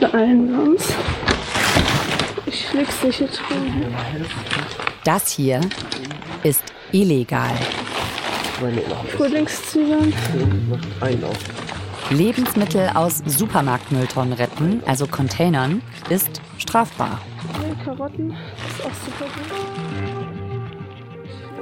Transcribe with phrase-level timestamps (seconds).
[0.00, 0.94] Beeilen wir uns.
[2.46, 3.40] Ich schläg's dich jetzt
[5.04, 5.60] Das hier
[6.42, 7.54] ist illegal.
[9.16, 10.12] Frühlingszwiebeln.
[12.10, 17.20] Lebensmittel aus Supermarktmülltonnen retten, also Containern, ist strafbar.
[17.84, 19.44] Karotten ist auch super gut.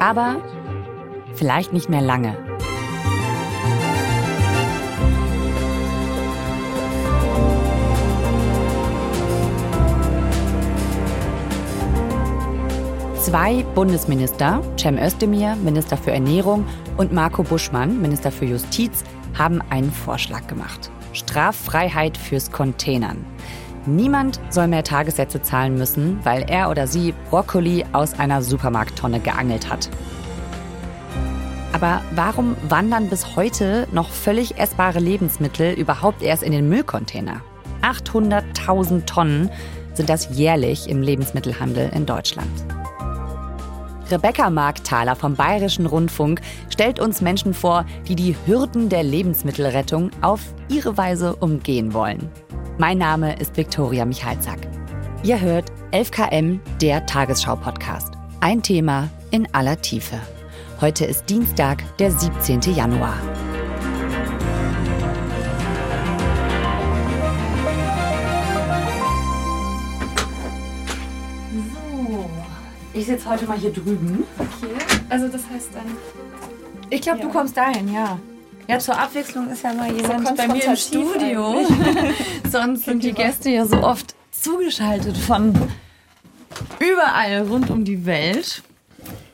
[0.00, 0.36] Aber
[1.34, 2.36] vielleicht nicht mehr lange.
[13.28, 16.64] Zwei Bundesminister, Cem Özdemir, Minister für Ernährung,
[16.96, 19.04] und Marco Buschmann, Minister für Justiz,
[19.36, 20.90] haben einen Vorschlag gemacht.
[21.12, 23.26] Straffreiheit fürs Containern.
[23.84, 29.68] Niemand soll mehr Tagessätze zahlen müssen, weil er oder sie Brokkoli aus einer Supermarkttonne geangelt
[29.68, 29.90] hat.
[31.74, 37.42] Aber warum wandern bis heute noch völlig essbare Lebensmittel überhaupt erst in den Müllcontainer?
[37.82, 39.50] 800.000 Tonnen
[39.92, 42.48] sind das jährlich im Lebensmittelhandel in Deutschland.
[44.10, 50.40] Rebecca Markthaler vom Bayerischen Rundfunk stellt uns Menschen vor, die die Hürden der Lebensmittelrettung auf
[50.68, 52.30] ihre Weise umgehen wollen.
[52.78, 54.60] Mein Name ist Viktoria Michalzack.
[55.22, 58.14] Ihr hört 11KM, der Tagesschau-Podcast.
[58.40, 60.16] Ein Thema in aller Tiefe.
[60.80, 62.60] Heute ist Dienstag, der 17.
[62.72, 63.14] Januar.
[72.98, 74.24] Ich sitze heute mal hier drüben.
[74.38, 74.72] Okay,
[75.08, 75.84] also das heißt dann.
[76.90, 77.24] Ich glaube, Ja.
[77.26, 78.18] du kommst dahin, ja.
[78.66, 81.66] Ja, zur Abwechslung ist ja mal jemand So bei mir im Studio.
[82.50, 85.54] Sonst sind die Gäste ja so oft zugeschaltet von
[86.78, 88.62] überall rund um die Welt.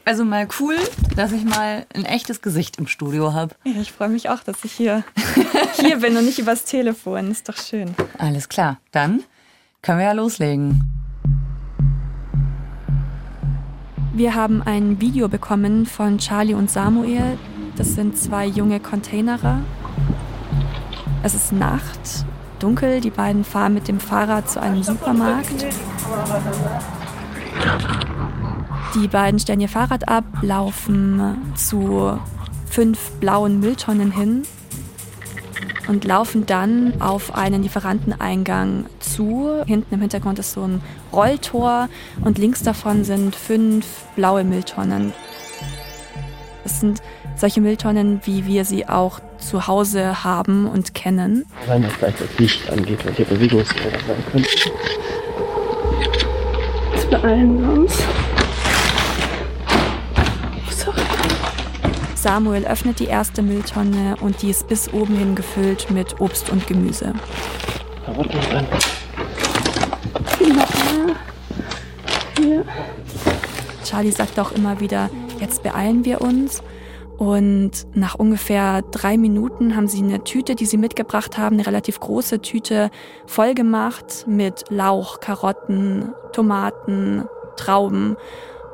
[0.04, 0.76] Also mal cool,
[1.16, 3.54] dass ich mal ein echtes Gesicht im Studio habe.
[3.64, 5.02] Ja, ich freue mich auch, dass ich hier,
[5.80, 7.30] hier bin und nicht übers Telefon.
[7.30, 7.94] Ist doch schön.
[8.18, 9.22] Alles klar, dann
[9.82, 10.82] können wir ja loslegen.
[14.16, 17.36] Wir haben ein Video bekommen von Charlie und Samuel.
[17.74, 19.58] Das sind zwei junge Containerer.
[21.24, 22.24] Es ist Nacht,
[22.60, 23.00] dunkel.
[23.00, 25.66] Die beiden fahren mit dem Fahrrad zu einem Supermarkt.
[28.94, 32.16] Die beiden stellen ihr Fahrrad ab, laufen zu
[32.70, 34.42] fünf blauen Mülltonnen hin
[35.88, 39.62] und laufen dann auf einen Lieferanteneingang zu.
[39.66, 40.80] Hinten im Hintergrund ist so ein
[41.12, 41.88] Rolltor
[42.22, 43.86] und links davon sind fünf
[44.16, 45.12] blaue Mülltonnen.
[46.62, 47.02] Das sind
[47.36, 51.44] solche Mülltonnen, wie wir sie auch zu Hause haben und kennen.
[51.68, 54.46] Rein, was gleich das Licht angeht, weil hier Bewegungsmelder sein können.
[56.94, 57.98] Jetzt beeilen wir uns.
[62.24, 66.66] Samuel öffnet die erste Mülltonne und die ist bis oben hin gefüllt mit Obst und
[66.66, 67.12] Gemüse.
[72.38, 72.64] Hier.
[73.84, 76.62] Charlie sagt auch immer wieder, jetzt beeilen wir uns.
[77.18, 82.00] Und nach ungefähr drei Minuten haben sie eine Tüte, die sie mitgebracht haben, eine relativ
[82.00, 82.90] große Tüte,
[83.26, 87.24] voll gemacht mit Lauch, Karotten, Tomaten,
[87.56, 88.16] Trauben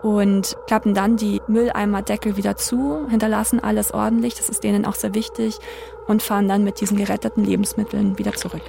[0.03, 5.15] und klappen dann die Mülleimerdeckel wieder zu, hinterlassen alles ordentlich, das ist denen auch sehr
[5.15, 5.59] wichtig,
[6.07, 8.63] und fahren dann mit diesen geretteten Lebensmitteln wieder zurück.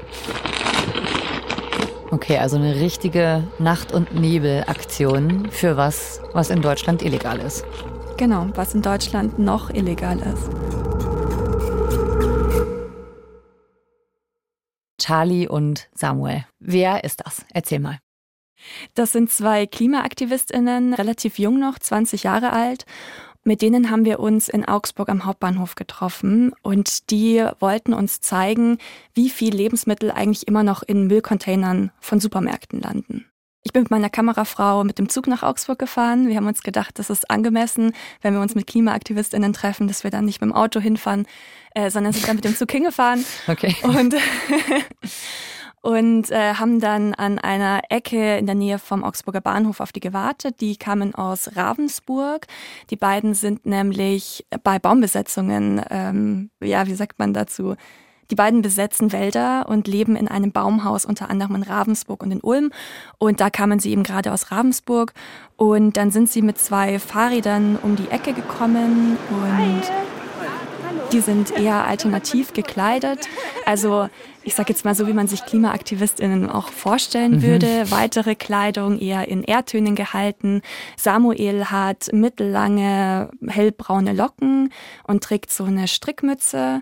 [2.11, 7.65] Okay, also eine richtige Nacht- und Nebel-Aktion für was, was in Deutschland illegal ist.
[8.17, 10.49] Genau, was in Deutschland noch illegal ist.
[15.01, 16.45] Charlie und Samuel.
[16.59, 17.45] Wer ist das?
[17.53, 17.97] Erzähl mal.
[18.95, 22.85] Das sind zwei KlimaaktivistInnen, relativ jung noch, 20 Jahre alt.
[23.43, 28.77] Mit denen haben wir uns in Augsburg am Hauptbahnhof getroffen und die wollten uns zeigen,
[29.15, 33.25] wie viel Lebensmittel eigentlich immer noch in Müllcontainern von Supermärkten landen.
[33.63, 36.27] Ich bin mit meiner Kamerafrau mit dem Zug nach Augsburg gefahren.
[36.27, 40.09] Wir haben uns gedacht, das ist angemessen, wenn wir uns mit KlimaaktivistInnen treffen, dass wir
[40.09, 41.27] dann nicht mit dem Auto hinfahren,
[41.75, 43.23] äh, sondern sind dann mit dem Zug hingefahren.
[43.47, 43.75] Okay.
[43.83, 44.15] Und,
[45.81, 49.99] und äh, haben dann an einer Ecke in der Nähe vom Augsburger Bahnhof auf die
[49.99, 50.61] gewartet.
[50.61, 52.45] Die kamen aus Ravensburg.
[52.91, 57.75] Die beiden sind nämlich bei Baumbesetzungen, ähm, ja, wie sagt man dazu?
[58.29, 62.39] Die beiden besetzen Wälder und leben in einem Baumhaus, unter anderem in Ravensburg und in
[62.39, 62.71] Ulm.
[63.17, 65.13] Und da kamen sie eben gerade aus Ravensburg.
[65.57, 69.81] Und dann sind sie mit zwei Fahrrädern um die Ecke gekommen und
[71.11, 73.27] die sind eher alternativ gekleidet.
[73.65, 74.07] Also
[74.43, 77.89] ich sage jetzt mal so, wie man sich KlimaaktivistInnen auch vorstellen würde.
[77.91, 80.61] Weitere Kleidung eher in Erdtönen gehalten.
[80.97, 84.71] Samuel hat mittellange hellbraune Locken
[85.03, 86.81] und trägt so eine Strickmütze.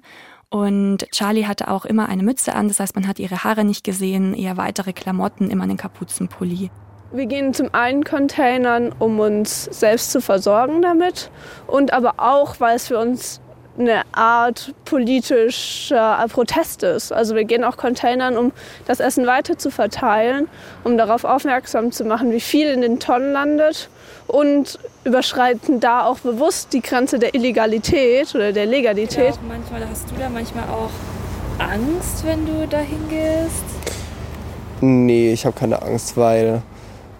[0.49, 3.83] Und Charlie hatte auch immer eine Mütze an, das heißt, man hat ihre Haare nicht
[3.83, 6.71] gesehen, eher weitere Klamotten, immer einen Kapuzenpulli.
[7.11, 11.31] Wir gehen zum einen Containern, um uns selbst zu versorgen damit
[11.67, 13.41] und aber auch, weil es für uns
[13.79, 17.11] eine Art politischer Protest ist.
[17.11, 18.51] Also wir gehen auch Containern, um
[18.85, 20.49] das Essen weiter zu verteilen,
[20.83, 23.89] um darauf aufmerksam zu machen, wie viel in den Tonnen landet
[24.27, 29.35] und überschreiten da auch bewusst die Grenze der Illegalität oder der Legalität.
[29.35, 30.91] Genau, manchmal hast du da manchmal auch
[31.59, 33.63] Angst, wenn du dahin gehst?
[34.81, 36.61] Nee, ich habe keine Angst, weil,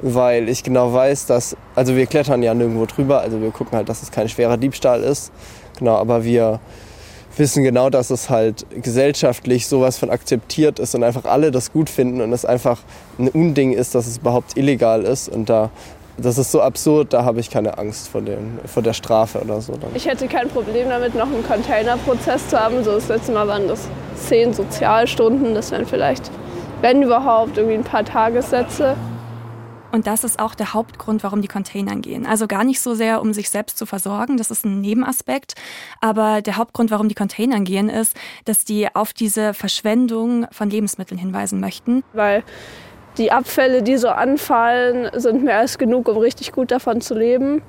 [0.01, 3.89] weil ich genau weiß, dass, also wir klettern ja nirgendwo drüber, also wir gucken halt,
[3.89, 5.31] dass es kein schwerer Diebstahl ist.
[5.79, 6.59] Genau, aber wir
[7.37, 11.89] wissen genau, dass es halt gesellschaftlich sowas von akzeptiert ist und einfach alle das gut
[11.89, 12.79] finden und es einfach
[13.17, 15.29] ein Unding ist, dass es überhaupt illegal ist.
[15.29, 15.69] Und da,
[16.17, 19.61] das ist so absurd, da habe ich keine Angst vor, dem, vor der Strafe oder
[19.61, 19.73] so.
[19.95, 22.83] Ich hätte kein Problem damit, noch einen Containerprozess zu haben.
[22.83, 26.29] So das letzte Mal waren das zehn Sozialstunden, das wären vielleicht,
[26.81, 28.95] wenn überhaupt, irgendwie ein paar Tagessätze.
[29.91, 32.25] Und das ist auch der Hauptgrund, warum die Containern gehen.
[32.25, 35.55] Also gar nicht so sehr, um sich selbst zu versorgen, das ist ein Nebenaspekt.
[35.99, 38.15] Aber der Hauptgrund, warum die Containern gehen, ist,
[38.45, 42.03] dass die auf diese Verschwendung von Lebensmitteln hinweisen möchten.
[42.13, 42.43] Weil
[43.17, 47.61] die Abfälle, die so anfallen, sind mehr als genug, um richtig gut davon zu leben.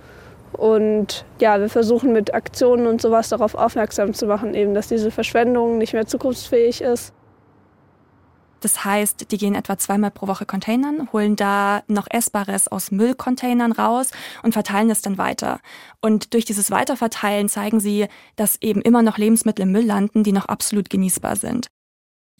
[0.52, 5.10] Und ja, wir versuchen mit Aktionen und sowas darauf aufmerksam zu machen, eben, dass diese
[5.10, 7.14] Verschwendung nicht mehr zukunftsfähig ist.
[8.60, 13.72] Das heißt, die gehen etwa zweimal pro Woche Containern, holen da noch Essbares aus Müllcontainern
[13.72, 14.10] raus
[14.42, 15.60] und verteilen es dann weiter.
[16.00, 20.32] Und durch dieses Weiterverteilen zeigen sie, dass eben immer noch Lebensmittel im Müll landen, die
[20.32, 21.68] noch absolut genießbar sind.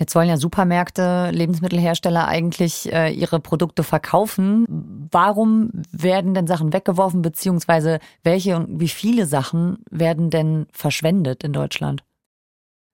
[0.01, 4.65] Jetzt wollen ja Supermärkte, Lebensmittelhersteller eigentlich äh, ihre Produkte verkaufen.
[5.11, 11.53] Warum werden denn Sachen weggeworfen, beziehungsweise welche und wie viele Sachen werden denn verschwendet in
[11.53, 12.03] Deutschland?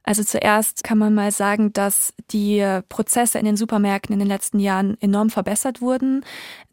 [0.06, 4.60] Also zuerst kann man mal sagen, dass die Prozesse in den Supermärkten in den letzten
[4.60, 6.24] Jahren enorm verbessert wurden.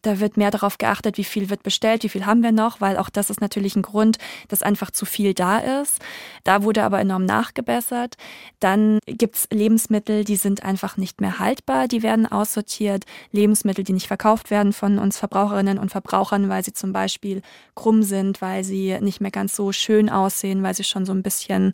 [0.04, 2.98] Da wird mehr darauf geachtet, wie viel wird bestellt, wie viel haben wir noch, weil
[2.98, 4.18] auch das ist natürlich ein Grund,
[4.50, 6.00] dass einfach zu viel da ist.
[6.44, 8.16] Da wurde aber enorm nachgebessert.
[8.60, 13.06] Dann gibt's Lebensmittel, die sind einfach nicht mehr haltbar, die werden aussortiert.
[13.32, 17.42] Lebensmittel, die nicht verkauft werden von uns Verbraucherinnen und Verbrauchern, weil sie zum Beispiel
[17.74, 21.24] krumm sind, weil sie nicht mehr ganz so schön aussehen, weil sie schon so ein
[21.24, 21.72] bisschen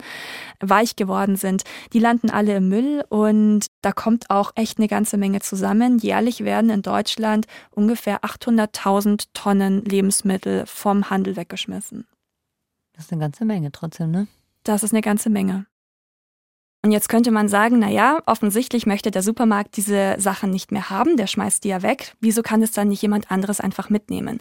[0.59, 1.63] weich geworden sind.
[1.93, 5.97] Die landen alle im Müll und da kommt auch echt eine ganze Menge zusammen.
[5.97, 12.07] Jährlich werden in Deutschland ungefähr 800.000 Tonnen Lebensmittel vom Handel weggeschmissen.
[12.93, 14.27] Das ist eine ganze Menge trotzdem, ne?
[14.63, 15.65] Das ist eine ganze Menge.
[16.81, 20.89] Und jetzt könnte man sagen, na ja, offensichtlich möchte der Supermarkt diese Sachen nicht mehr
[20.89, 22.13] haben, der schmeißt die ja weg.
[22.21, 24.39] Wieso kann es dann nicht jemand anderes einfach mitnehmen?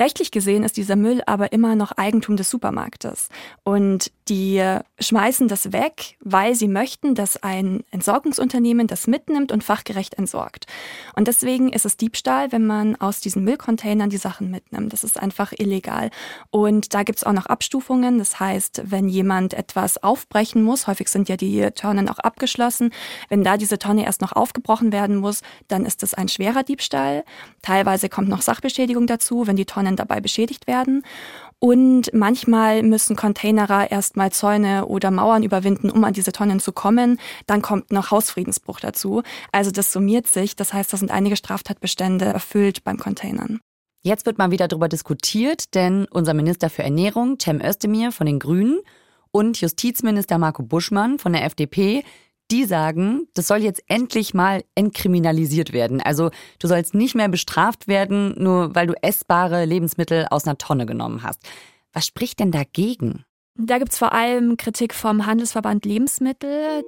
[0.00, 3.28] Rechtlich gesehen ist dieser Müll aber immer noch Eigentum des Supermarktes.
[3.64, 4.62] Und die
[4.98, 10.66] schmeißen das weg, weil sie möchten, dass ein Entsorgungsunternehmen das mitnimmt und fachgerecht entsorgt.
[11.14, 14.94] Und deswegen ist es Diebstahl, wenn man aus diesen Müllcontainern die Sachen mitnimmt.
[14.94, 16.08] Das ist einfach illegal.
[16.48, 18.16] Und da gibt's auch noch Abstufungen.
[18.16, 22.90] Das heißt, wenn jemand etwas aufbrechen muss, häufig sind ja die Tonnen auch abgeschlossen.
[23.28, 27.24] Wenn da diese Tonne erst noch aufgebrochen werden muss, dann ist es ein schwerer Diebstahl.
[27.62, 31.02] Teilweise kommt noch Sachbeschädigung dazu, wenn die Tonnen dabei beschädigt werden.
[31.58, 37.18] Und manchmal müssen Containerer erstmal Zäune oder Mauern überwinden, um an diese Tonnen zu kommen.
[37.46, 39.22] Dann kommt noch Hausfriedensbruch dazu.
[39.50, 40.56] Also das summiert sich.
[40.56, 43.60] Das heißt, da sind einige Straftatbestände erfüllt beim Containern.
[44.02, 48.38] Jetzt wird mal wieder darüber diskutiert, denn unser Minister für Ernährung, Cem Özdemir von den
[48.38, 48.80] Grünen,
[49.34, 52.04] und Justizminister Marco Buschmann von der FDP,
[52.52, 56.00] die sagen, das soll jetzt endlich mal entkriminalisiert werden.
[56.00, 60.86] Also du sollst nicht mehr bestraft werden, nur weil du essbare Lebensmittel aus einer Tonne
[60.86, 61.40] genommen hast.
[61.92, 63.24] Was spricht denn dagegen?
[63.56, 66.84] Da gibt's vor allem Kritik vom Handelsverband Lebensmittel.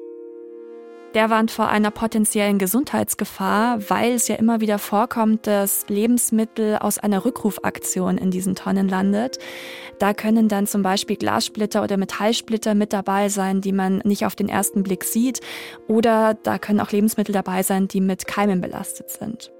[1.16, 6.98] Der warnt vor einer potenziellen Gesundheitsgefahr, weil es ja immer wieder vorkommt, dass Lebensmittel aus
[6.98, 9.38] einer Rückrufaktion in diesen Tonnen landet.
[9.98, 14.36] Da können dann zum Beispiel Glassplitter oder Metallsplitter mit dabei sein, die man nicht auf
[14.36, 15.40] den ersten Blick sieht.
[15.88, 19.50] Oder da können auch Lebensmittel dabei sein, die mit Keimen belastet sind.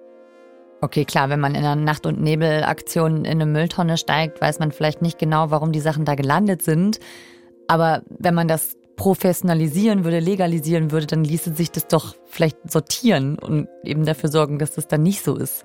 [0.82, 4.72] Okay, klar, wenn man in einer Nacht- und Nebelaktion in eine Mülltonne steigt, weiß man
[4.72, 7.00] vielleicht nicht genau, warum die Sachen da gelandet sind.
[7.66, 13.38] Aber wenn man das professionalisieren würde, legalisieren würde, dann ließe sich das doch vielleicht sortieren
[13.38, 15.64] und eben dafür sorgen, dass das dann nicht so ist.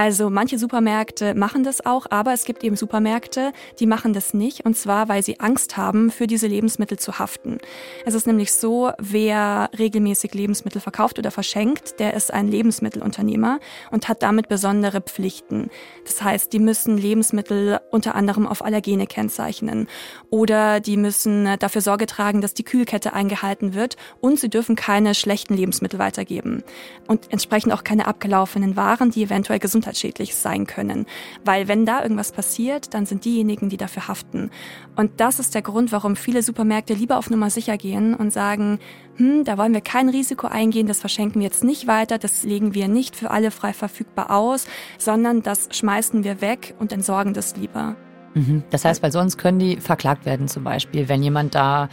[0.00, 4.64] Also manche Supermärkte machen das auch, aber es gibt eben Supermärkte, die machen das nicht.
[4.64, 7.58] Und zwar, weil sie Angst haben, für diese Lebensmittel zu haften.
[8.06, 14.08] Es ist nämlich so, wer regelmäßig Lebensmittel verkauft oder verschenkt, der ist ein Lebensmittelunternehmer und
[14.08, 15.68] hat damit besondere Pflichten.
[16.06, 19.86] Das heißt, die müssen Lebensmittel unter anderem auf Allergene kennzeichnen
[20.30, 25.14] oder die müssen dafür Sorge tragen, dass die Kühlkette eingehalten wird und sie dürfen keine
[25.14, 26.64] schlechten Lebensmittel weitergeben
[27.06, 29.58] und entsprechend auch keine abgelaufenen Waren, die eventuell
[29.90, 31.06] gesundheitsschädlich sein können.
[31.44, 34.50] Weil wenn da irgendwas passiert, dann sind diejenigen, die dafür haften.
[34.96, 38.78] Und das ist der Grund, warum viele Supermärkte lieber auf Nummer sicher gehen und sagen,
[39.16, 42.74] hm, da wollen wir kein Risiko eingehen, das verschenken wir jetzt nicht weiter, das legen
[42.74, 44.66] wir nicht für alle frei verfügbar aus,
[44.98, 47.96] sondern das schmeißen wir weg und entsorgen das lieber.
[48.34, 48.62] Mhm.
[48.70, 51.88] Das heißt, weil sonst können die verklagt werden zum Beispiel, wenn jemand da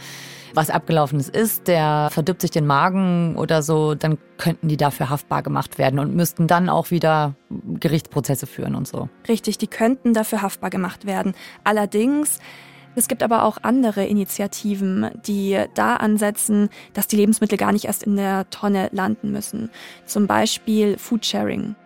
[0.54, 5.42] was abgelaufenes ist, der verdirbt sich den Magen oder so, dann könnten die dafür haftbar
[5.42, 9.08] gemacht werden und müssten dann auch wieder Gerichtsprozesse führen und so.
[9.28, 11.34] Richtig, die könnten dafür haftbar gemacht werden.
[11.64, 12.38] Allerdings
[12.94, 18.02] es gibt aber auch andere Initiativen, die da ansetzen, dass die Lebensmittel gar nicht erst
[18.02, 19.70] in der Tonne landen müssen.
[20.04, 21.76] Zum Beispiel Foodsharing.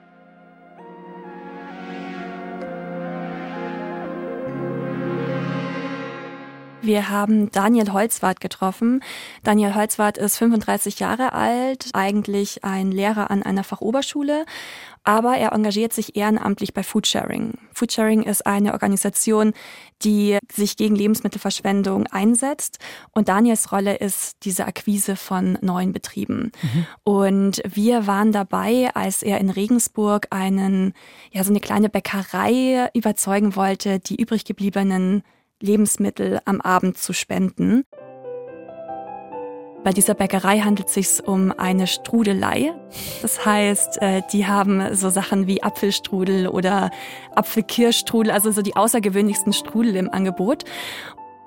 [6.83, 9.05] Wir haben Daniel Holzwart getroffen.
[9.45, 14.45] Daniel Holzwart ist 35 Jahre alt, eigentlich ein Lehrer an einer Fachoberschule,
[15.05, 17.55] aber er engagiert sich ehrenamtlich bei Foodsharing.
[17.73, 19.53] Foodsharing ist eine Organisation,
[20.03, 22.79] die sich gegen Lebensmittelverschwendung einsetzt
[23.13, 26.51] und Daniels Rolle ist diese Akquise von neuen Betrieben.
[26.63, 26.87] Mhm.
[27.05, 30.95] Und wir waren dabei, als er in Regensburg einen,
[31.31, 35.23] ja, so eine kleine Bäckerei überzeugen wollte, die übrig gebliebenen
[35.63, 37.85] Lebensmittel am Abend zu spenden.
[39.85, 42.73] Bei dieser Bäckerei handelt es sich um eine Strudelei.
[43.21, 46.91] Das heißt, äh, die haben so Sachen wie Apfelstrudel oder
[47.35, 50.65] Apfelkirschstrudel, also so die außergewöhnlichsten Strudel im Angebot.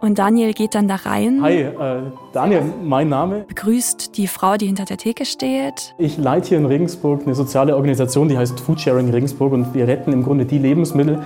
[0.01, 1.41] Und Daniel geht dann da rein.
[1.41, 2.01] Hi, äh,
[2.33, 3.45] Daniel, mein Name.
[3.47, 5.95] Begrüßt die Frau, die hinter der Theke steht.
[5.97, 10.11] Ich leite hier in Regensburg eine soziale Organisation, die heißt Foodsharing Regensburg und wir retten
[10.11, 11.23] im Grunde die Lebensmittel,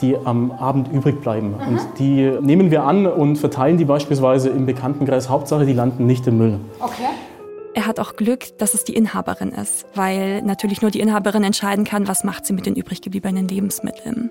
[0.00, 1.50] die am Abend übrig bleiben.
[1.50, 1.68] Mhm.
[1.68, 5.28] Und die nehmen wir an und verteilen die beispielsweise im Bekanntenkreis.
[5.28, 6.60] Hauptsache, die landen nicht im Müll.
[6.80, 7.08] Okay.
[7.72, 11.84] Er hat auch Glück, dass es die Inhaberin ist, weil natürlich nur die Inhaberin entscheiden
[11.84, 14.30] kann, was macht sie mit den übrig gebliebenen Lebensmitteln.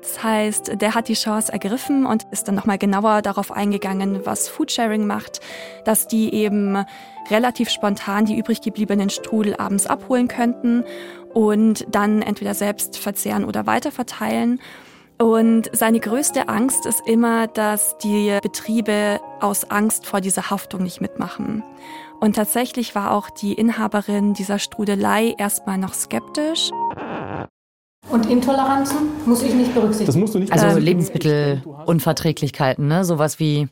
[0.00, 4.48] Das heißt, der hat die Chance ergriffen und ist dann nochmal genauer darauf eingegangen, was
[4.48, 5.40] Foodsharing macht,
[5.84, 6.84] dass die eben
[7.30, 10.84] relativ spontan die übrig gebliebenen Strudel abends abholen könnten
[11.34, 14.60] und dann entweder selbst verzehren oder weiterverteilen.
[15.20, 21.00] Und seine größte Angst ist immer, dass die Betriebe aus Angst vor dieser Haftung nicht
[21.00, 21.64] mitmachen.
[22.20, 26.70] Und tatsächlich war auch die Inhaberin dieser Strudelei erstmal noch skeptisch.
[28.10, 30.06] Und Intoleranzen muss ich nicht berücksichtigen.
[30.06, 30.52] Das musst du nicht.
[30.52, 33.04] Also Lebensmittelunverträglichkeiten, ne?
[33.04, 33.66] Sowas wie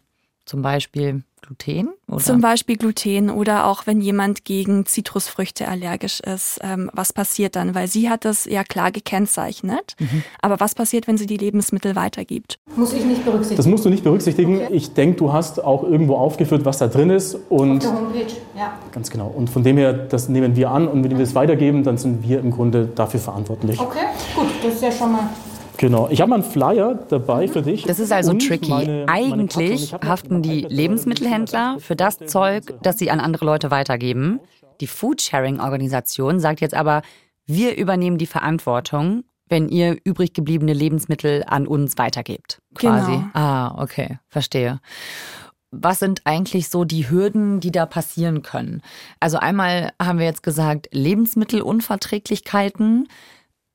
[0.44, 1.90] zum Beispiel Gluten?
[2.08, 2.18] Oder?
[2.18, 6.58] Zum Beispiel Gluten oder auch wenn jemand gegen Zitrusfrüchte allergisch ist.
[6.62, 7.74] Ähm, was passiert dann?
[7.74, 9.94] Weil sie hat das ja klar gekennzeichnet.
[9.98, 10.22] Mhm.
[10.40, 12.58] Aber was passiert, wenn sie die Lebensmittel weitergibt?
[12.74, 13.56] Muss ich nicht berücksichtigen.
[13.56, 14.62] Das musst du nicht berücksichtigen.
[14.62, 14.74] Okay.
[14.74, 17.38] Ich denke, du hast auch irgendwo aufgeführt, was da drin ist.
[17.48, 18.78] Und Auf der Homepage, ja.
[18.92, 19.28] Ganz genau.
[19.28, 20.88] Und von dem her, das nehmen wir an.
[20.88, 23.78] Und wenn wir es weitergeben, dann sind wir im Grunde dafür verantwortlich.
[23.78, 24.46] Okay, gut.
[24.62, 25.28] Das ist ja schon mal
[25.78, 26.08] Genau.
[26.10, 27.84] Ich habe mal einen Flyer dabei für dich.
[27.84, 28.70] Das ist also tricky.
[28.70, 34.40] Meine, Eigentlich meine haften die Lebensmittelhändler für das Zeug, das sie an andere Leute weitergeben.
[34.80, 37.02] Die Foodsharing-Organisation sagt jetzt aber,
[37.46, 42.62] wir übernehmen die Verantwortung, wenn ihr übrig gebliebene Lebensmittel an uns weitergebt.
[42.74, 43.12] Quasi.
[43.12, 43.24] Genau.
[43.32, 44.80] Ah, okay, verstehe.
[45.70, 48.82] Was sind eigentlich so die Hürden, die da passieren können?
[49.20, 53.08] Also einmal haben wir jetzt gesagt, Lebensmittelunverträglichkeiten.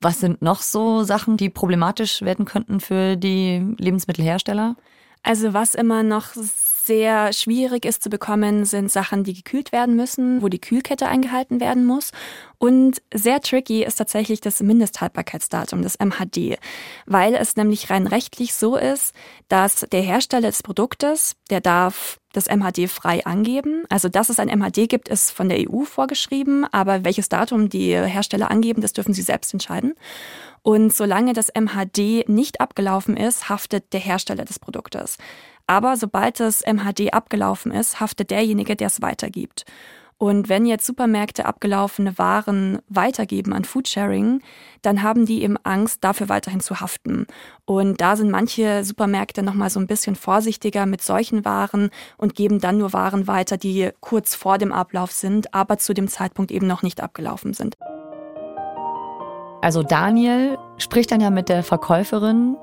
[0.02, 4.76] Was sind noch so Sachen, die problematisch werden könnten für die Lebensmittelhersteller?
[5.24, 6.34] Also was immer noch
[6.86, 11.60] sehr schwierig ist zu bekommen, sind Sachen, die gekühlt werden müssen, wo die Kühlkette eingehalten
[11.60, 12.12] werden muss.
[12.58, 16.58] Und sehr tricky ist tatsächlich das Mindesthaltbarkeitsdatum, das MHD,
[17.06, 19.16] weil es nämlich rein rechtlich so ist,
[19.48, 23.84] dass der Hersteller des Produktes, der darf das MHD frei angeben.
[23.90, 27.96] Also, dass es ein MHD gibt, ist von der EU vorgeschrieben, aber welches Datum die
[27.96, 29.94] Hersteller angeben, das dürfen sie selbst entscheiden.
[30.64, 35.18] Und solange das MHD nicht abgelaufen ist, haftet der Hersteller des Produktes.
[35.68, 39.66] Aber sobald das MHD abgelaufen ist, haftet derjenige, der es weitergibt.
[40.22, 44.44] Und wenn jetzt Supermärkte abgelaufene Waren weitergeben an Foodsharing,
[44.84, 47.26] dann haben die eben Angst, dafür weiterhin zu haften.
[47.66, 52.60] Und da sind manche Supermärkte nochmal so ein bisschen vorsichtiger mit solchen Waren und geben
[52.60, 56.68] dann nur Waren weiter, die kurz vor dem Ablauf sind, aber zu dem Zeitpunkt eben
[56.68, 57.76] noch nicht abgelaufen sind.
[59.64, 62.58] Also Daniel spricht dann ja mit der Verkäuferin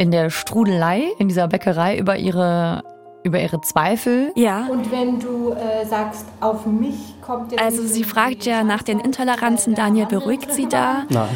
[0.00, 2.82] in der Strudelei, in dieser Bäckerei über ihre
[3.22, 4.32] über ihre Zweifel.
[4.34, 4.66] Ja.
[4.72, 7.62] Und wenn du äh, sagst, auf mich kommt jetzt.
[7.62, 9.74] Also sie fragt ja nach den Intoleranzen.
[9.74, 11.02] Daniel beruhigt sie da.
[11.10, 11.28] Nein.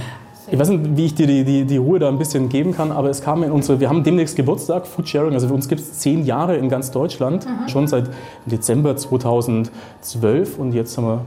[0.50, 2.90] Ich weiß nicht, wie ich dir die, die, die Ruhe da ein bisschen geben kann,
[2.90, 5.98] aber es kam in unsere, wir haben demnächst Geburtstag, Foodsharing, also für uns gibt es
[6.00, 7.68] zehn Jahre in ganz Deutschland, mhm.
[7.68, 8.10] schon seit
[8.46, 11.24] Dezember 2012 und jetzt haben wir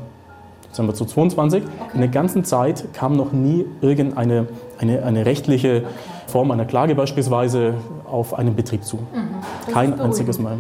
[0.70, 1.64] Dezember 2022.
[1.64, 1.92] Okay.
[1.94, 5.84] In der ganzen Zeit kam noch nie irgendeine eine, eine rechtliche
[6.28, 8.98] Form einer Klage beispielsweise auf einen Betrieb zu.
[8.98, 9.72] Mhm.
[9.74, 10.58] Kein einziges Mal.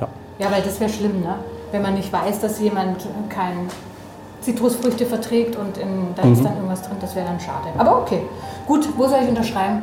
[0.00, 0.08] Ja.
[0.38, 1.36] ja, weil das wäre schlimm, ne?
[1.70, 3.68] wenn man nicht weiß, dass jemand kein
[4.40, 6.32] Zitrusfrüchte verträgt und in, da mhm.
[6.32, 7.68] ist dann irgendwas drin, das wäre dann schade.
[7.76, 8.22] Aber okay,
[8.66, 9.82] gut, wo soll ich unterschreiben?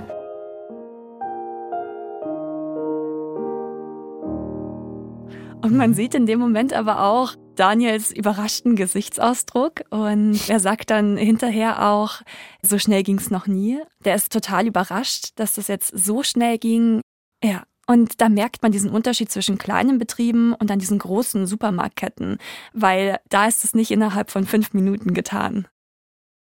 [5.63, 11.15] Und man sieht in dem Moment aber auch Daniels überraschten Gesichtsausdruck und er sagt dann
[11.15, 12.23] hinterher auch,
[12.63, 13.77] so schnell ging es noch nie.
[14.03, 17.01] Der ist total überrascht, dass das jetzt so schnell ging.
[17.43, 22.39] Ja, und da merkt man diesen Unterschied zwischen kleinen Betrieben und dann diesen großen Supermarktketten,
[22.73, 25.67] weil da ist es nicht innerhalb von fünf Minuten getan.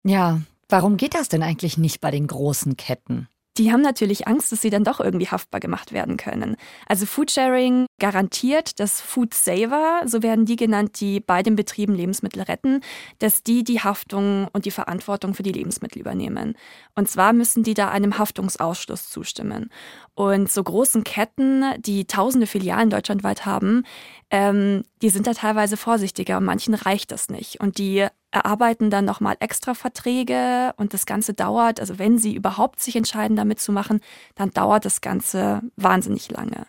[0.05, 0.39] Ja,
[0.69, 3.27] warum geht das denn eigentlich nicht bei den großen Ketten?
[3.61, 6.55] Die haben natürlich Angst, dass sie dann doch irgendwie haftbar gemacht werden können.
[6.87, 12.41] Also Foodsharing garantiert, dass Food Saver, so werden die genannt, die bei den Betrieben Lebensmittel
[12.41, 12.81] retten,
[13.19, 16.55] dass die die Haftung und die Verantwortung für die Lebensmittel übernehmen.
[16.95, 19.69] Und zwar müssen die da einem Haftungsausschluss zustimmen.
[20.15, 23.83] Und so großen Ketten, die tausende Filialen deutschlandweit haben,
[24.31, 26.39] ähm, die sind da teilweise vorsichtiger.
[26.39, 27.59] Manchen reicht das nicht.
[27.59, 32.81] Und die erarbeiten dann nochmal extra Verträge und das Ganze dauert, also wenn sie überhaupt
[32.81, 33.99] sich entscheiden, damit zu machen,
[34.35, 36.65] dann dauert das Ganze wahnsinnig lange.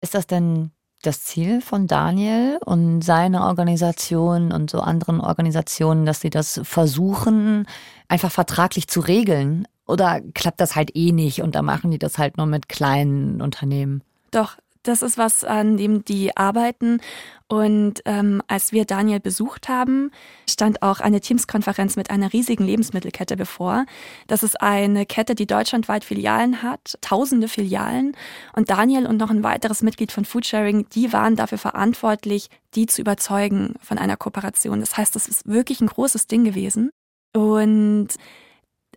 [0.00, 0.70] Ist das denn
[1.02, 7.66] das Ziel von Daniel und seiner Organisation und so anderen Organisationen, dass sie das versuchen,
[8.08, 9.66] einfach vertraglich zu regeln?
[9.86, 13.42] Oder klappt das halt eh nicht und da machen die das halt nur mit kleinen
[13.42, 14.02] Unternehmen?
[14.30, 17.00] Doch, das ist was, an dem die arbeiten.
[17.48, 20.10] Und ähm, als wir Daniel besucht haben,
[20.48, 23.84] stand auch eine Teamskonferenz mit einer riesigen Lebensmittelkette bevor.
[24.26, 28.16] Das ist eine Kette, die deutschlandweit Filialen hat, tausende Filialen.
[28.54, 33.02] Und Daniel und noch ein weiteres Mitglied von Foodsharing, die waren dafür verantwortlich, die zu
[33.02, 34.80] überzeugen von einer Kooperation.
[34.80, 36.90] Das heißt, das ist wirklich ein großes Ding gewesen.
[37.34, 38.08] Und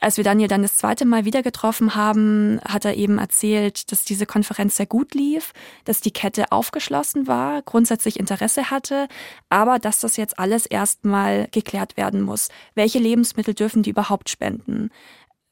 [0.01, 4.03] als wir Daniel dann das zweite Mal wieder getroffen haben, hat er eben erzählt, dass
[4.03, 5.53] diese Konferenz sehr gut lief,
[5.85, 9.07] dass die Kette aufgeschlossen war, grundsätzlich Interesse hatte,
[9.49, 12.49] aber dass das jetzt alles erstmal geklärt werden muss.
[12.75, 14.89] Welche Lebensmittel dürfen die überhaupt spenden?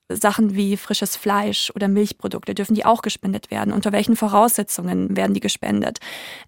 [0.09, 3.73] Sachen wie frisches Fleisch oder Milchprodukte, dürfen die auch gespendet werden?
[3.73, 5.99] Unter welchen Voraussetzungen werden die gespendet?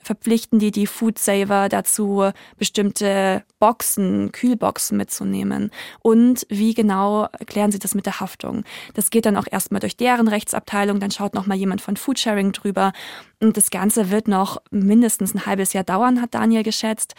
[0.01, 5.71] Verpflichten die die Food Saver dazu, bestimmte Boxen, Kühlboxen mitzunehmen?
[6.03, 8.63] Und wie genau klären sie das mit der Haftung?
[8.93, 12.93] Das geht dann auch erstmal durch deren Rechtsabteilung, dann schaut nochmal jemand von Foodsharing drüber
[13.41, 17.15] und das Ganze wird noch mindestens ein halbes Jahr dauern, hat Daniel geschätzt.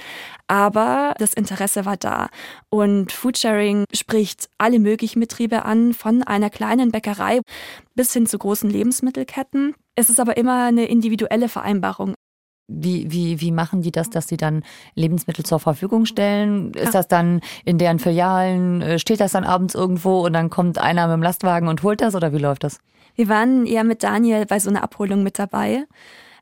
[0.47, 2.29] Aber das Interesse war da.
[2.69, 7.41] Und Foodsharing spricht alle möglichen Betriebe an, von einer kleinen Bäckerei
[7.97, 9.75] bis hin zu großen Lebensmittelketten.
[9.97, 12.16] Es ist aber immer eine individuelle Vereinbarung.
[12.69, 16.73] Wie, wie, wie machen die das, dass sie dann Lebensmittel zur Verfügung stellen?
[16.75, 20.79] Ist das dann in deren Filialen, äh, steht das dann abends irgendwo und dann kommt
[20.79, 22.81] einer mit dem Lastwagen und holt das oder wie läuft das?
[23.15, 25.85] Wir waren ja mit Daniel bei so einer Abholung mit dabei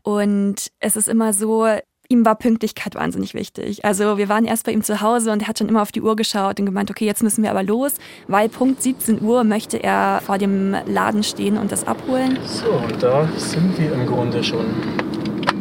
[0.02, 1.66] und es ist immer so,
[2.08, 3.84] ihm war Pünktlichkeit wahnsinnig wichtig.
[3.84, 6.02] Also wir waren erst bei ihm zu Hause und er hat schon immer auf die
[6.02, 7.94] Uhr geschaut und gemeint, okay, jetzt müssen wir aber los,
[8.28, 12.38] weil Punkt 17 Uhr möchte er vor dem Laden stehen und das abholen.
[12.44, 14.66] So, und da sind wir im Grunde schon.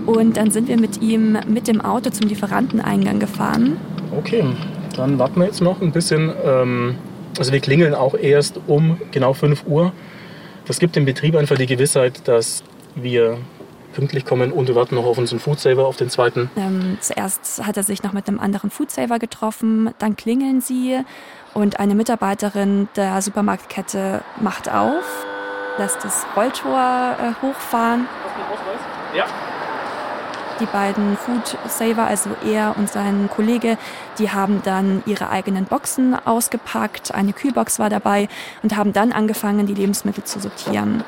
[0.06, 3.78] Und dann sind wir mit ihm mit dem Auto zum Lieferanteneingang gefahren.
[4.18, 4.44] Okay,
[4.96, 6.32] dann warten wir jetzt noch ein bisschen.
[6.46, 6.96] Ähm,
[7.38, 9.92] also wir klingeln auch erst um genau 5 Uhr.
[10.66, 12.63] Das gibt dem Betrieb einfach die Gewissheit, dass
[12.96, 13.38] wir
[13.94, 16.50] pünktlich kommen und wir warten noch auf unseren Foodsaver, auf den zweiten.
[16.58, 21.00] Ähm, zuerst hat er sich noch mit einem anderen Foodsaver getroffen, dann klingeln sie
[21.54, 25.26] und eine Mitarbeiterin der Supermarktkette macht auf,
[25.78, 28.08] lässt das Rolltor äh, hochfahren.
[29.16, 29.26] Ja.
[30.60, 33.78] Die beiden Food Saver, also er und sein Kollege,
[34.20, 37.13] die haben dann ihre eigenen Boxen ausgepackt.
[37.13, 38.30] Eine Kühlbox war dabei
[38.62, 41.04] und haben dann angefangen, die Lebensmittel zu sortieren.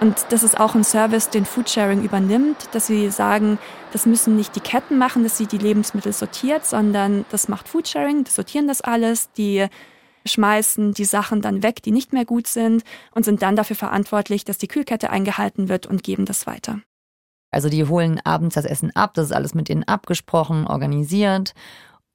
[0.00, 3.58] Und das ist auch ein Service, den Foodsharing übernimmt, dass sie sagen,
[3.92, 8.24] das müssen nicht die Ketten machen, dass sie die Lebensmittel sortiert, sondern das macht Foodsharing,
[8.24, 9.66] die sortieren das alles, die
[10.26, 14.44] schmeißen die Sachen dann weg, die nicht mehr gut sind und sind dann dafür verantwortlich,
[14.44, 16.80] dass die Kühlkette eingehalten wird und geben das weiter.
[17.50, 21.54] Also die holen abends das Essen ab, das ist alles mit denen abgesprochen, organisiert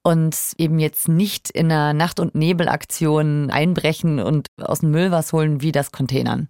[0.02, 5.32] und eben jetzt nicht in einer Nacht- und Nebelaktion einbrechen und aus dem Müll was
[5.32, 6.48] holen wie das Containern.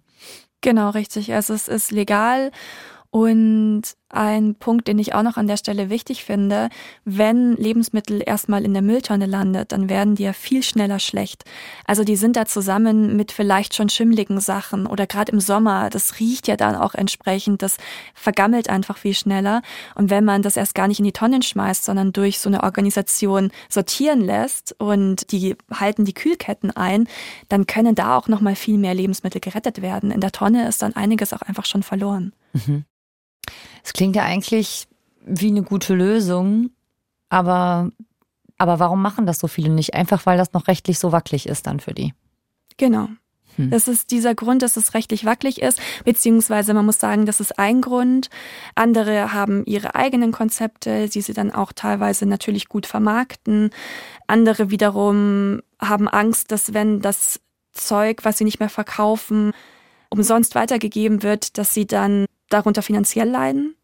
[0.61, 1.33] Genau, richtig.
[1.33, 2.51] Also es ist legal
[3.13, 6.69] und ein Punkt, den ich auch noch an der Stelle wichtig finde,
[7.05, 11.43] wenn Lebensmittel erstmal in der Mülltonne landet, dann werden die ja viel schneller schlecht.
[11.85, 16.19] Also die sind da zusammen mit vielleicht schon schimmligen Sachen oder gerade im Sommer, das
[16.19, 17.77] riecht ja dann auch entsprechend, das
[18.15, 19.61] vergammelt einfach viel schneller.
[19.93, 22.63] Und wenn man das erst gar nicht in die Tonnen schmeißt, sondern durch so eine
[22.63, 27.07] Organisation sortieren lässt und die halten die Kühlketten ein,
[27.47, 30.09] dann können da auch noch mal viel mehr Lebensmittel gerettet werden.
[30.09, 32.33] In der Tonne ist dann einiges auch einfach schon verloren.
[32.53, 32.85] Mhm.
[33.83, 34.87] Es klingt ja eigentlich
[35.25, 36.71] wie eine gute Lösung,
[37.29, 37.91] aber,
[38.57, 39.93] aber warum machen das so viele nicht?
[39.93, 42.13] Einfach weil das noch rechtlich so wackelig ist dann für die.
[42.77, 43.07] Genau.
[43.55, 43.69] Hm.
[43.69, 47.59] Das ist dieser Grund, dass es rechtlich wackelig ist, beziehungsweise man muss sagen, das ist
[47.59, 48.29] ein Grund.
[48.75, 53.69] Andere haben ihre eigenen Konzepte, die sie dann auch teilweise natürlich gut vermarkten.
[54.27, 57.39] Andere wiederum haben Angst, dass wenn das
[57.71, 59.51] Zeug, was sie nicht mehr verkaufen,
[60.09, 63.75] umsonst weitergegeben wird, dass sie dann darunter finanziell leiden.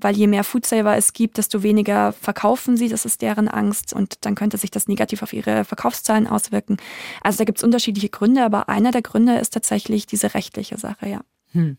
[0.00, 2.88] Weil je mehr Foodsaver es gibt, desto weniger verkaufen sie.
[2.88, 3.92] Das ist deren Angst.
[3.92, 6.76] Und dann könnte sich das negativ auf ihre Verkaufszahlen auswirken.
[7.22, 11.08] Also da gibt es unterschiedliche Gründe, aber einer der Gründe ist tatsächlich diese rechtliche Sache,
[11.08, 11.20] ja.
[11.52, 11.78] Hm.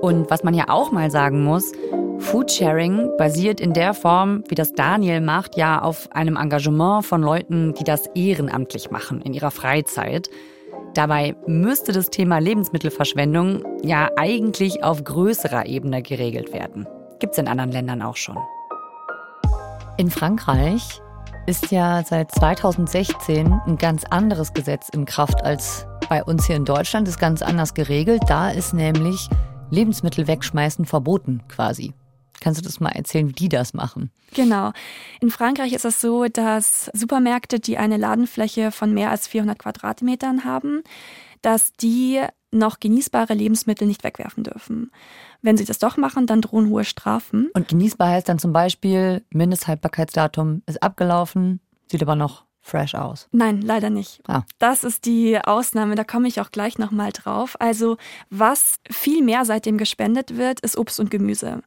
[0.00, 1.72] Und was man ja auch mal sagen muss,
[2.20, 7.74] Foodsharing basiert in der Form, wie das Daniel macht, ja auf einem Engagement von Leuten,
[7.74, 10.30] die das ehrenamtlich machen in ihrer Freizeit.
[10.94, 16.88] Dabei müsste das Thema Lebensmittelverschwendung ja eigentlich auf größerer Ebene geregelt werden.
[17.20, 18.36] Gibt es in anderen Ländern auch schon.
[19.98, 21.00] In Frankreich
[21.46, 26.64] ist ja seit 2016 ein ganz anderes Gesetz in Kraft als bei uns hier in
[26.64, 27.06] Deutschland.
[27.06, 28.22] Ist ganz anders geregelt.
[28.26, 29.28] Da ist nämlich
[29.70, 31.94] Lebensmittel wegschmeißen verboten quasi.
[32.40, 34.10] Kannst du das mal erzählen, wie die das machen?
[34.34, 34.72] Genau.
[35.20, 40.44] In Frankreich ist es so, dass Supermärkte, die eine Ladenfläche von mehr als 400 Quadratmetern
[40.44, 40.82] haben,
[41.42, 42.20] dass die
[42.52, 44.90] noch genießbare Lebensmittel nicht wegwerfen dürfen.
[45.42, 47.50] Wenn sie das doch machen, dann drohen hohe Strafen.
[47.54, 53.28] Und genießbar heißt dann zum Beispiel, Mindesthaltbarkeitsdatum ist abgelaufen, sieht aber noch fresh aus?
[53.32, 54.20] Nein, leider nicht.
[54.28, 54.42] Ah.
[54.58, 57.56] Das ist die Ausnahme, da komme ich auch gleich nochmal drauf.
[57.58, 57.96] Also
[58.28, 61.62] was viel mehr seitdem gespendet wird, ist Obst und Gemüse.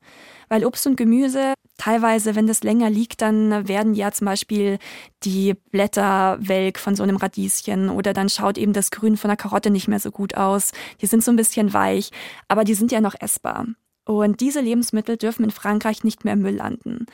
[0.49, 4.77] Weil Obst und Gemüse, teilweise, wenn das länger liegt, dann werden ja zum Beispiel
[5.23, 9.37] die Blätter welk von so einem Radieschen oder dann schaut eben das Grün von der
[9.37, 10.71] Karotte nicht mehr so gut aus.
[11.01, 12.11] Die sind so ein bisschen weich,
[12.47, 13.65] aber die sind ja noch essbar.
[14.05, 17.05] Und diese Lebensmittel dürfen in Frankreich nicht mehr im Müll landen.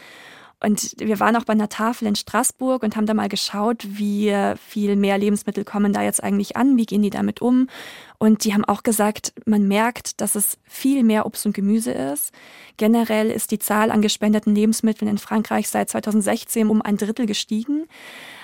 [0.61, 4.35] Und wir waren auch bei einer Tafel in Straßburg und haben da mal geschaut, wie
[4.57, 7.67] viel mehr Lebensmittel kommen da jetzt eigentlich an, wie gehen die damit um.
[8.17, 12.33] Und die haben auch gesagt, man merkt, dass es viel mehr Obst und Gemüse ist.
[12.75, 17.85] Generell ist die Zahl an gespendeten Lebensmitteln in Frankreich seit 2016 um ein Drittel gestiegen.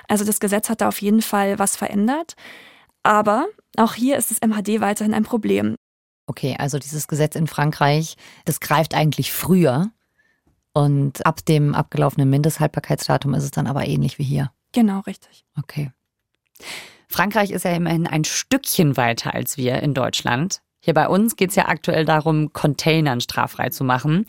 [0.08, 2.36] Also das Gesetz hat da auf jeden Fall was verändert.
[3.04, 5.76] Aber auch hier ist das MHD weiterhin ein Problem.
[6.28, 9.92] Okay, also dieses Gesetz in Frankreich, das greift eigentlich früher
[10.76, 14.52] und ab dem abgelaufenen Mindesthaltbarkeitsdatum ist es dann aber ähnlich wie hier.
[14.74, 15.46] Genau, richtig.
[15.58, 15.92] Okay.
[17.08, 20.62] Frankreich ist ja immerhin ein Stückchen weiter als wir in Deutschland.
[20.82, 24.26] Hier bei uns geht es ja aktuell darum, Containern straffrei zu machen.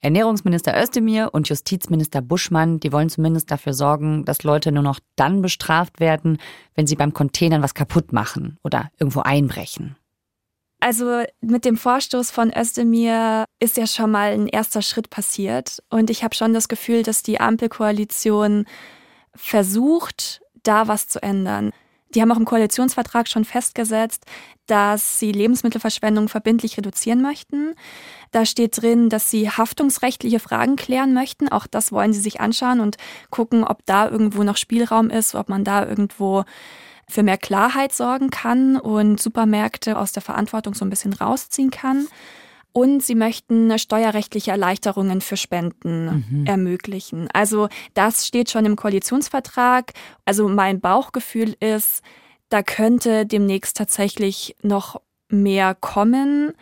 [0.00, 5.42] Ernährungsminister Özdemir und Justizminister Buschmann, die wollen zumindest dafür sorgen, dass Leute nur noch dann
[5.42, 6.38] bestraft werden,
[6.74, 9.96] wenn sie beim Containern was kaputt machen oder irgendwo einbrechen.
[10.82, 15.80] Also mit dem Vorstoß von Özdemir ist ja schon mal ein erster Schritt passiert.
[15.90, 18.64] Und ich habe schon das Gefühl, dass die Ampelkoalition
[19.32, 21.70] versucht, da was zu ändern.
[22.16, 24.24] Die haben auch im Koalitionsvertrag schon festgesetzt,
[24.66, 27.74] dass sie Lebensmittelverschwendung verbindlich reduzieren möchten.
[28.32, 31.48] Da steht drin, dass sie haftungsrechtliche Fragen klären möchten.
[31.48, 32.96] Auch das wollen sie sich anschauen und
[33.30, 36.42] gucken, ob da irgendwo noch Spielraum ist, ob man da irgendwo
[37.12, 42.08] für mehr Klarheit sorgen kann und Supermärkte aus der Verantwortung so ein bisschen rausziehen kann.
[42.72, 46.46] Und sie möchten steuerrechtliche Erleichterungen für Spenden mhm.
[46.46, 47.28] ermöglichen.
[47.34, 49.92] Also das steht schon im Koalitionsvertrag.
[50.24, 52.02] Also mein Bauchgefühl ist,
[52.48, 56.52] da könnte demnächst tatsächlich noch mehr kommen.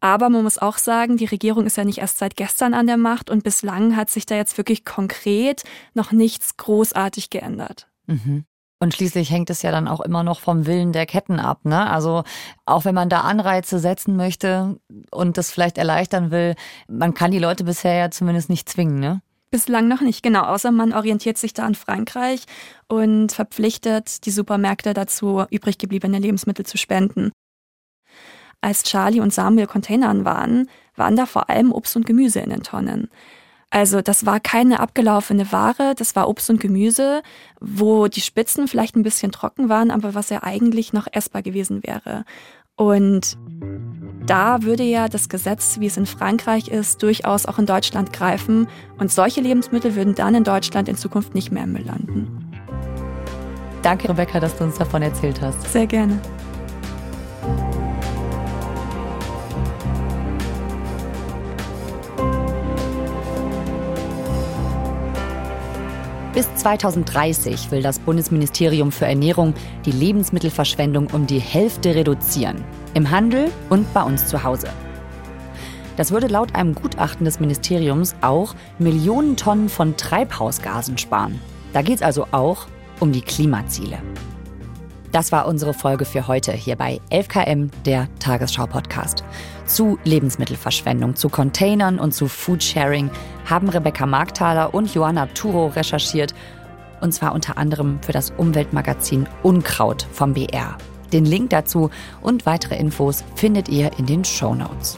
[0.00, 2.96] Aber man muss auch sagen, die Regierung ist ja nicht erst seit gestern an der
[2.96, 5.62] Macht und bislang hat sich da jetzt wirklich konkret
[5.94, 7.86] noch nichts großartig geändert.
[8.06, 8.44] Mhm.
[8.82, 11.66] Und schließlich hängt es ja dann auch immer noch vom Willen der Ketten ab.
[11.66, 11.88] Ne?
[11.88, 12.24] Also
[12.64, 16.54] auch wenn man da Anreize setzen möchte und das vielleicht erleichtern will,
[16.88, 18.98] man kann die Leute bisher ja zumindest nicht zwingen.
[18.98, 19.20] Ne?
[19.50, 20.44] Bislang noch nicht, genau.
[20.44, 22.44] Außer man orientiert sich da an Frankreich
[22.88, 27.32] und verpflichtet die Supermärkte dazu, übrig gebliebene Lebensmittel zu spenden.
[28.62, 32.62] als Charlie und Samuel Containern waren, waren da vor allem Obst und Gemüse in den
[32.62, 33.08] Tonnen.
[33.70, 37.22] Also das war keine abgelaufene Ware, das war Obst und Gemüse,
[37.60, 41.82] wo die Spitzen vielleicht ein bisschen trocken waren, aber was ja eigentlich noch essbar gewesen
[41.84, 42.24] wäre.
[42.74, 43.38] Und
[44.26, 48.68] da würde ja das Gesetz, wie es in Frankreich ist, durchaus auch in Deutschland greifen.
[48.98, 52.50] Und solche Lebensmittel würden dann in Deutschland in Zukunft nicht mehr im Müll landen.
[53.82, 55.62] Danke, Rebecca, dass du uns davon erzählt hast.
[55.72, 56.18] Sehr gerne.
[66.40, 69.52] Bis 2030 will das Bundesministerium für Ernährung
[69.84, 72.64] die Lebensmittelverschwendung um die Hälfte reduzieren.
[72.94, 74.68] Im Handel und bei uns zu Hause.
[75.98, 81.38] Das würde laut einem Gutachten des Ministeriums auch Millionen Tonnen von Treibhausgasen sparen.
[81.74, 82.68] Da geht es also auch
[83.00, 83.98] um die Klimaziele.
[85.12, 89.24] Das war unsere Folge für heute hier bei 11KM, der Tagesschau-Podcast.
[89.66, 93.10] Zu Lebensmittelverschwendung, zu Containern und zu Foodsharing
[93.44, 96.32] haben Rebecca Markthaler und Johanna Turo recherchiert.
[97.00, 100.78] Und zwar unter anderem für das Umweltmagazin Unkraut vom BR.
[101.12, 104.96] Den Link dazu und weitere Infos findet ihr in den Show Notes.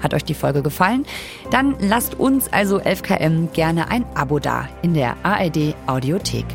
[0.00, 1.06] Hat euch die Folge gefallen?
[1.52, 6.46] Dann lasst uns also 11KM gerne ein Abo da in der ARD Audiothek.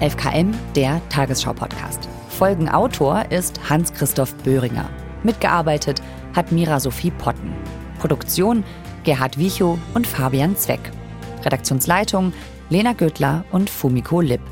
[0.00, 2.08] 11KM, der Tagesschau-Podcast.
[2.28, 4.88] Folgenautor ist Hans-Christoph Böhringer.
[5.24, 6.00] Mitgearbeitet
[6.36, 7.52] hat Mira Sophie Potten.
[7.98, 8.62] Produktion
[9.02, 10.80] Gerhard Wichow und Fabian Zweck.
[11.44, 12.32] Redaktionsleitung
[12.70, 14.42] Lena Göttler und Fumiko Lipp.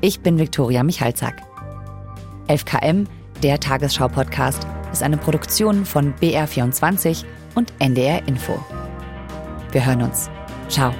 [0.00, 1.42] Ich bin Viktoria Michalzack.
[2.48, 3.06] 11KM,
[3.42, 8.58] der Tagesschau-Podcast, ist eine Produktion von BR24 und NDR Info.
[9.70, 10.30] Wir hören uns.
[10.68, 10.92] Ciao.